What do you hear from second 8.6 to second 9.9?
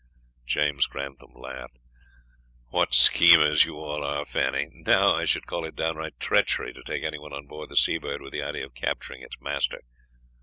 of capturing its master."